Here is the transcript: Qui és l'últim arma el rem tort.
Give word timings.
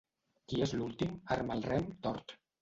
Qui 0.53 0.63
és 0.65 0.73
l'últim 0.79 1.13
arma 1.37 1.59
el 1.59 1.63
rem 1.69 1.87
tort. 2.09 2.37